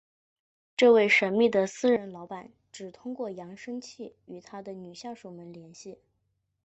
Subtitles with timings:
[0.75, 5.99] 这位神秘的私人老板只通过扬声器与他的女下属们联系。